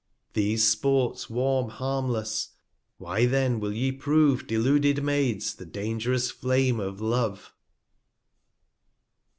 These 0.33 0.67
Sports 0.67 1.29
warm 1.29 1.69
harmless; 1.69 2.55
why 2.97 3.27
then 3.27 3.59
will 3.59 3.71
ye 3.71 3.91
prove. 3.91 4.47
Deluded 4.47 5.03
Maids, 5.03 5.53
the 5.53 5.63
dang'rous 5.67 6.31
Flame 6.31 6.79
of 6.79 6.99
Love 6.99 7.53